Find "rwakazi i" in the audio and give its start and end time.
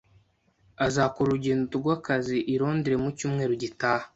1.81-2.55